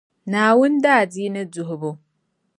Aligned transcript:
Naawuni 0.31 0.81
daadiini 0.85 1.41
duhibu. 1.53 1.91